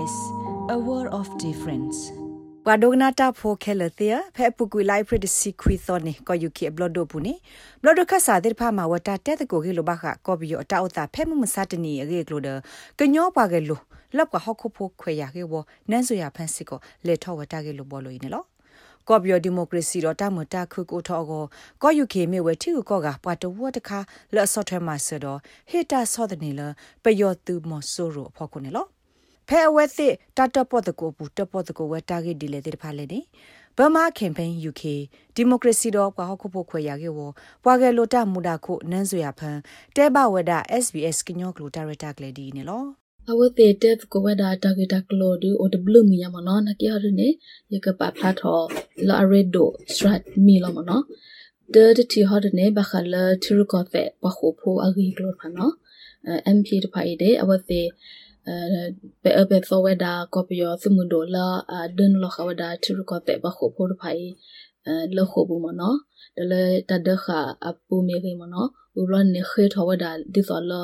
[0.00, 0.16] SBS
[0.74, 1.98] a world of difference
[2.66, 7.34] ဝါဒိုဂနာတာဖိုခဲလသီယဖဲပုကွေလိုက်ပရဒစီခွီသောနေကိုယူကီဘလဒိုပူနေ
[7.82, 12.48] ဘလဒိုခဆာတဲ့ဖာမဝတာတဲ့ကိုဂေလိုဘခကောဘီယအတာအတာဖဲမမစတနီရေကလိုဒ
[12.98, 13.80] ကညောပါကလို
[14.16, 15.52] လောက်ကဟောက်ခုဖိုခွေရကေဝ
[15.90, 18.44] နန်းဆိုရဖန်စစ်ကိုလေထောဝတာကေလိုဘောလိုနေလော
[19.08, 21.44] ကော်ဘီယဒီမိုကရေစီတော့တမတာခုကိုထောကို
[21.82, 23.98] ကောယူကေမေဝတီကိုကောကပတ်တဝတ်တခါ
[24.34, 25.38] လက်ဆော့ထွဲမှာဆိုတော့
[25.70, 26.60] ဟီတာဆော့တဲ့နေလ
[27.04, 28.86] ပယောတူမဆိုးရဖောက်ခုနေလော
[29.50, 33.20] ဖဲအဝဲစစ်တတပေါ်တကိုပူတပေါ်တကိုဝဲတာဂက်ဒီလေတဲ့ဖာလေနေ
[33.76, 34.82] ဘမကမ်ပိန်း UK
[35.34, 37.20] ဒီမိုကရေစီတော့ကွာဟုတ်ဖို့ခွဲရခဲ့ဝ
[37.64, 39.58] ပွာကဲလိုတမူတာခုနန်းစွေရဖန်
[39.96, 40.52] တဲဘဝဒ
[40.84, 42.84] SBS ကညောကလိုတာရတာကလေဒီနေလော
[43.30, 47.28] အဝတေတက်ကိုဝဒါတာဂီတာကလိုဒူအိုဒဘလူမီယမနော်နကရနေ
[47.72, 48.60] ယကပဖလာထော
[49.08, 51.04] လာရဒိုစထရတ်မီလမနော်
[51.74, 55.74] ဒေတတီဟောဒနေဘခလာထရကောတဲ့ဘခုဖိုအဂီကလိုဖနော်
[56.56, 57.82] MP တဖိုင်ဒေအဝတေပဲ
[58.48, 61.46] အပဲသောဝဒါကောပယောသမုဒိုလာ
[61.98, 64.24] ဒန်လခဝဒါထရကောတဲ့ဘခုဖိုတဖိုင်
[65.16, 65.96] လခုဘူးမနော်
[66.36, 67.26] ဒလေတဒခ
[67.66, 68.68] အပူမေကေမနော်
[69.00, 70.82] ဥလနေခေထောဝဒါဒီသောလာ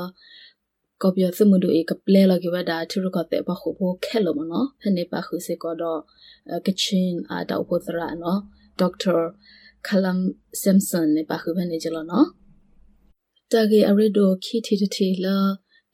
[1.02, 6.00] ကောပြစမှုတို့ဧကပလဲလကဝဒါထရကတဲ့ဘခုဖို့ခဲလို့မနော်ဖနေပါခုစေကတော့
[6.66, 8.40] ကချင်းအတောက်ဖို့သရနော်
[8.80, 9.16] ဒေါက်တာ
[9.86, 10.20] ကလမ်
[10.62, 10.90] ဆမ်ဆ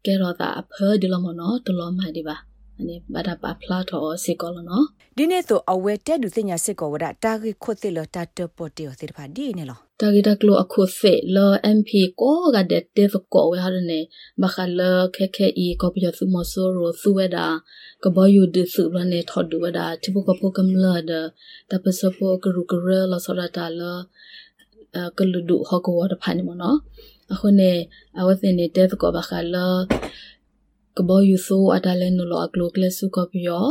[0.05, 2.37] ကဲရောတာအဖဲဒီလမနော်တလောမဒီပါ
[2.81, 4.87] အနေဘာတာပါဖလာတော့စေကောလနော်
[5.17, 11.91] ဒီနေ့တော့အဝဲတဲ့ဒုစညာစစ်ကောဝဒတာဂိခွတ်တိလတာတပေါ်တီောစစ်ဖာဒီနေလောတာဂိတကလိုအခုဖေလော MP
[12.21, 14.01] ကိုကတဲ့တဲ့ကောဝဲဟာနေ
[14.43, 14.81] မခလ
[15.17, 17.47] ခဲခဲဤကောပြသုမဆိုရိုသုဝဒါ
[18.05, 21.13] ကဘယူဒသုရနေထော်ဒူဝဒါတိပကပကမလာဒ
[21.71, 23.83] တပစပိုကရုကရလဆရတာလ
[25.19, 26.79] ကလူဒုဟကောဝဒဖာနေမနော်
[27.33, 27.73] အခုနေ
[28.19, 29.67] အဝသင်းနေတဲ့ကောဘခလာ
[30.97, 33.65] ကဘောယူဆိုအတလဲနလောအကလိုကလဆုကပယော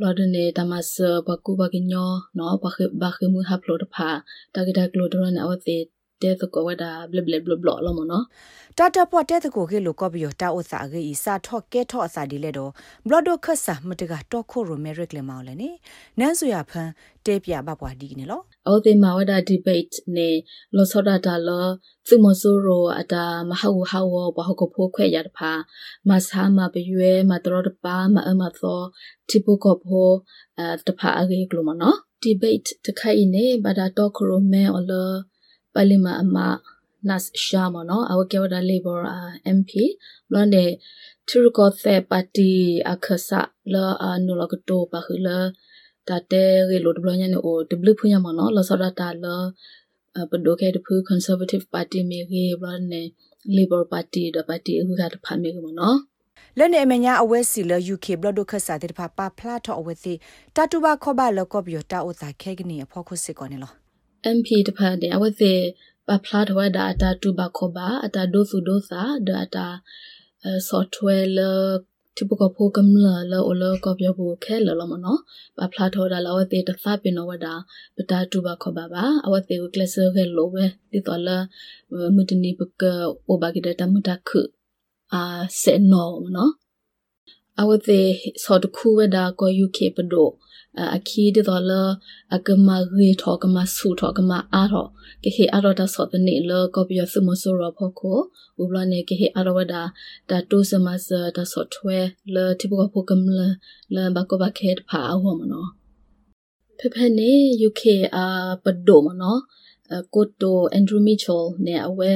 [0.00, 0.94] လောဒနေတမဆ
[1.26, 4.08] ဘကူဘကညောနော်ဘခဘခမှုဟပ်လိုတဖာ
[4.54, 5.84] တကတကလိုဒရနအဝသေး
[6.22, 8.24] တဲ့ကောဝဒါဘလဘလဘလဘလလောမနော်
[8.78, 12.70] တာတာပေါ်တဲ့ကိုကေလိုကောဘီယတာဥစာဂေဤစာထော့ကဲထော့အစာဒီလေတော့
[13.08, 15.70] ဘလဒိုခဆာမတကတော့ခိုရိုမဲရစ်လေမောင်းလေနေ
[16.18, 16.88] နန်းဆိုရဖန်
[17.26, 19.86] တဲပြဘပွားဒီနေလောအော်ဒီမာဝဒါဒီဘိတ်
[20.16, 20.30] နေ
[20.76, 21.66] လောစောဒတာလော
[22.06, 25.52] သူမဆိုရိုအတာမဟဝဟဝဘဟကဖိုခွဲရတဖာ
[26.08, 28.80] မဆာမပရွဲမတော်တပါမအမသော
[29.28, 30.10] တိပုကဖို
[30.58, 35.10] အတဖာအဂေကလိုမနော်ဒီဘိတ်တခိုင်နေဘာဒါတော့ခရိုမဲအလော
[35.74, 36.38] ပလီမာအမ
[37.08, 39.70] nas shama no awa kewada labor uh, mp
[40.28, 40.64] blonde
[41.28, 43.40] turuko the party akhasa
[43.72, 44.56] la anulo ko
[44.92, 45.38] pa khula
[46.06, 48.74] ta te re lo de blonya ne o de blu phunya ma no la sa
[49.00, 49.36] ta la
[50.30, 53.06] ပဒိုခဲတဖူ conservative party မြေကြီးဘလနဲ့
[53.56, 55.98] labor party ဒပါတီအခုကတဖာမြေကမနော်
[56.58, 60.12] လနဲ့အမညာအဝဲစီလ UK ဘလဒိုခဆာတဲ့ဖာပါဖလာတော့အဝဲစီ
[60.56, 63.72] တတူပါခောပါလကော့ဘီယတာဥသာခဲကနေအဖို့ခုစစ်ကောနေလော
[64.36, 65.52] MP တဖာတဲ့အဝဲစီ
[66.06, 69.66] ပါဖလာတော့ဒါအတာတူပါခောပါအတာဒိုစုဒိုစာဒါတာ
[70.68, 71.40] software လ
[72.16, 75.20] တိပကဖိုကမလာလောအလောကပြောဖို့ခဲလောလောမနော်
[75.56, 76.70] ပဖလာထောဒါလောတေတသ
[77.02, 77.54] ပင်နဝဒါ
[77.96, 81.38] ပတာတူပါခဘာပါအဝတေကလဆာခဲလောပဲဒီတော်လာ
[82.16, 82.82] မတနီပက
[83.28, 84.40] အိုဘာကိဒတမတခု
[85.12, 85.22] အာ
[85.62, 86.52] စေနောမနော်
[87.60, 88.00] အဝတေ
[88.44, 90.28] စောတခုဝဒါကို UK ပဒို
[90.96, 91.82] အခီဒီတော်လာ
[92.34, 94.86] အကမရေထောကမဆူထောကမအားထော
[95.22, 98.18] ကေဟေအားတော်ဆော့တဲ့နေလကောပြစမဆိုရဖို့ကို
[98.62, 99.82] ဥပလနေကေဟေအားတော်ဒါ
[100.30, 101.98] ဒါတိုစမစဒါဆော့ထွဲ
[102.34, 103.40] လတိပကဖို့ကမလ
[103.94, 105.66] လဘကဘခေတဖာအဝမနော
[106.78, 107.32] ဖဖနေ
[107.68, 107.82] UK
[108.14, 108.26] အာ
[108.64, 109.36] ပဒိုမနော
[110.14, 112.12] ကိုတိုအန်ဒရူမီချယ်နဲ့အဝဲ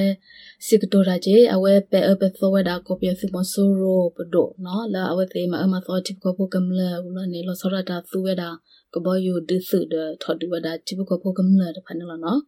[0.66, 8.50] စီကတိုရာဂျေအဝဲပဲအပဲသောဝဒါကိုပြစီမဆိုရိုပဒိုနော်လာအဝဲသေးမအမသောတိကိုပိုကမလာဦးလနေလောစရတာသူဝဒါ
[8.94, 12.40] ကဘောယူဒစ်ဆူဒထော်ဒူဝဒါတိကိုပိုကမလာတဖန်လောနော်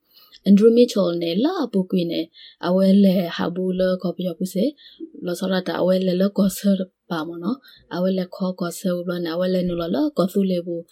[0.45, 2.25] အန်ဒရူမီချယ်နဲ့လာပုကွေနဲ့
[2.67, 4.65] အဝဲလေဟာဘူးလကိုပြပုစေ
[5.27, 6.71] လောစရတာအဝဲလေလကောဆာ
[7.11, 7.59] ပါမနော်
[7.95, 10.83] အဝဲလေခေါ်ကောဆာဦးလနေအဝဲလေနူလလကောသူလေဘူး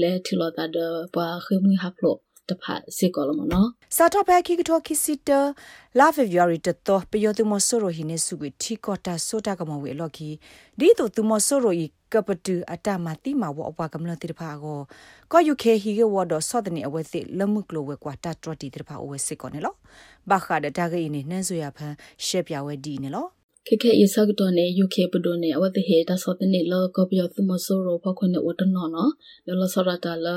[0.00, 0.78] လေထီလောတာဒ
[1.14, 2.18] ပွားခေမွေဟပ်လို့
[2.48, 5.40] တဖတ်စေကောလမနော်စာတော့ဖဲခိကထောခိစီတာ
[5.98, 10.28] လာဖေဗရီရီတတော့ပယောသူမဆိုရိုဟိနေစုကွထီကောတာဆိုတာကမဝေလော်ခီ
[10.78, 14.80] ဒီတို့သူမဆိုရိုဤကပတူအတမတိမဝအပွားကမလတိတဖာကို
[15.32, 19.74] ကောယူခေဟီကဝဒဆော့ဒနေအဝဲသိလမှုကလိုဝဲကွာတတ်တော်တီတဖာအဝဲစစ်ကောနေလော
[20.30, 21.94] ဘာခါဒတာဂိနေနှန်းဆိုရဖန်
[22.26, 23.26] ရှက်ပြဝဲဒီနေလော
[23.66, 29.10] ခေခေယဆက်တော့နေ UK ပဒိုနေအဝတ်ဟေတာစောတနေလောကပြောသူမဆိုရောဖခွနေဝတနော်နော်
[29.60, 30.36] လောဆရတာလာ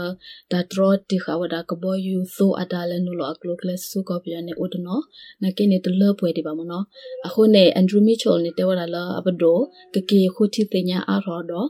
[0.51, 0.79] ဒါဒရ
[1.09, 5.03] တိခဝဒါကဘောယူဆိုအတာလဲနုလောအကလုကလဆုကပြောနေဝတနော်
[5.43, 6.85] နကိနေတလပွဲဒီပါမနော်
[7.27, 9.57] အခုနေအန်ဒရူမီချိုနေတေဝလာလာအပဒို
[9.93, 11.67] ကကေခုတီတညာအရောတော့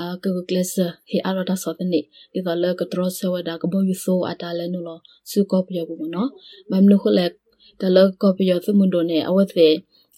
[0.00, 0.74] အကကလစ
[1.08, 2.00] ဟေအရတာစောတနေ
[2.32, 4.98] ဒီတော့လကဒရဆဝဒါကဘောယူဆိုအတာလဲနုလော
[5.30, 6.30] ဆုကပြောဘူးမနော်
[6.70, 7.32] မမ်နုခလက်
[7.80, 9.74] တလကပြောသူမွန်ဒိုနေအဝတ်သေး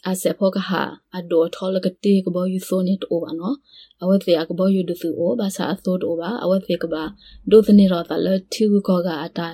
[0.09, 0.83] အဆက်ဖောကဟာ
[1.17, 3.56] အဒိုထောလကတိကဘောယူဆိုနေတိုဘာနော်
[4.03, 7.03] အဝတ်ဖေကဘောယူဒူစုအိုဘာသာအသောတိုဘာအဝတ်ဖေကဘာ
[7.51, 9.49] ဒိုသနေရောတလထီကောကအတာ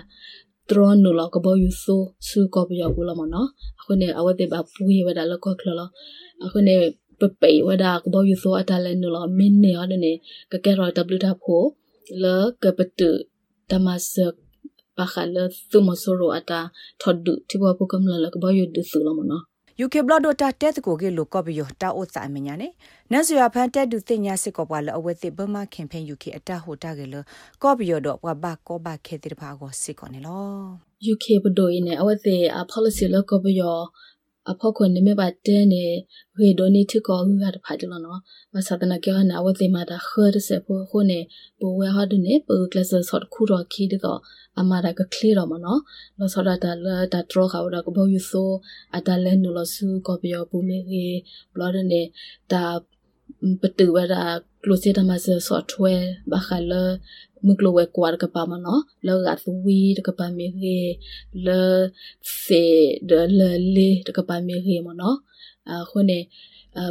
[0.69, 3.49] ထရနူလကဘောယူဆိုဆူကောပြောဘူးလမနော်
[3.81, 5.81] အခုနေအဝတ်ဖေဘာပူရဝဒါလကောခလလ
[6.45, 6.77] အခုနေ
[7.21, 10.01] ပပေဝဒါကဘောယူဆိုအတာလဲနူလမင်းနေရတဲ့
[10.53, 11.63] ကကဲရော w တာဖို
[12.23, 12.25] လ
[12.63, 13.11] ကပတူ
[13.71, 14.15] တမစ
[14.97, 15.37] ပခါလ
[15.71, 16.61] သုမဆိုရောအတာ
[17.01, 19.45] ထော်ဒူတိဘောပုကမလလကဘောယူဒူဆူလမနော်
[19.85, 22.69] UK blood data တက်ကိုကေလိုကော့ဘီယတာအိုစာမညာနေ
[23.13, 27.15] နတ်စရဖန်တက်ဒူတင်ညာစစ်ကောပွားလအဝဲတိဘမခင်ဖန် UK အတဟိုတာကေလ
[27.63, 30.45] ကော့ဘီယတော့ဘဘကောဘခဲတိဖာကိုစစ်ကောနေလော
[31.13, 32.37] UK ဘဒိုင်းနေအဝဲတိ
[32.73, 33.63] policy လကော့ဘီယ
[34.49, 35.85] အဖောက်ခွန်နေမပါတဲနေ
[36.39, 38.21] ဝေဒိုနီထကောဟူရတဖာတလနော်
[38.55, 41.21] မဆဒနာကေဟနာဝတိမာတာခေရစေဖိုခုနေ
[41.61, 44.21] ဘဝဟာဒနေပကလစဆော့ခုရခီဒီတော့
[44.61, 45.81] အမာရာကကလီရမနော်
[46.19, 48.51] လောဆဒတာလာတာထရခါဝရကဘောယူဆို
[48.97, 51.07] အတလဲနူလဆူကောပီယောပူမေကေ
[51.53, 52.03] ဘလော်ဒနေ
[52.53, 52.65] တာ
[53.61, 54.05] ပတူဝရ
[54.63, 55.95] ကလိုစီတမဆဆော့ထွဲ
[56.33, 56.83] ဘာခလာ
[57.47, 60.79] မကလိုဝဲကွာကပါမနော်လောကသဝီတကပါမေရေ
[61.47, 61.63] လေ
[62.43, 62.65] ဖေ
[63.09, 63.41] ဒလ
[63.77, 65.17] လေတကပါမေရေမနော်
[65.71, 66.19] အခုနေ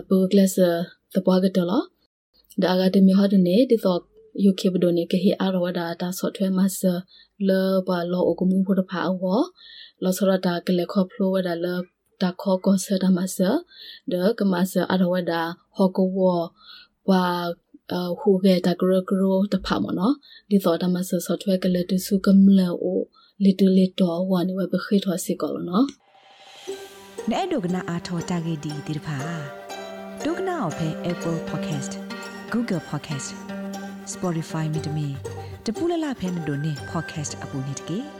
[0.08, 0.58] ပူကလစ
[1.16, 1.86] တပွားကတလား
[2.64, 4.00] ဒါကတမီဟာဒနေဒီတော့
[4.50, 6.80] UK ဘဒိုနေကဟေအရဝဒါတာဆော့ထွဲမဆ
[7.48, 9.40] လောပါလောအကမှုဖို့တဖာအော
[10.04, 11.80] လောဆရတာကလေခေါဖလိုဝဒါလော
[12.22, 13.38] တာခေါကောဆဒမဆ
[14.12, 15.42] ဒကမဆအရဝဒါ
[15.76, 16.20] ဟောကောဝ
[17.10, 17.24] ဝါ
[18.20, 19.24] ဟူကေတာဂရဂရ
[19.54, 20.14] တဖာမနော်
[20.50, 23.02] ဒီသောတမဆဆော့ထွဲကလေတစုကမလောအို
[23.44, 25.86] လီတူလီတော်ဝါနေဝဘခိထွားစီကောလနော်
[27.32, 29.18] နဲ့ဒုကနာအာထောတာဂေဒီဒီတဖာ
[30.24, 31.92] ဒုကနာအဖဲ Apple Podcast
[32.54, 33.30] Google Podcast
[34.14, 35.08] Spotify မြေတမီ
[35.66, 38.19] တပူလလဖဲနေတို့နေ podcast အပူနေတကေ